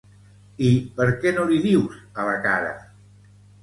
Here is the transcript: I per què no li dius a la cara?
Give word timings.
I 0.69 0.71
per 0.95 1.07
què 1.25 1.35
no 1.37 1.45
li 1.53 1.61
dius 1.69 2.03
a 2.25 2.29
la 2.33 2.37
cara? 2.51 2.77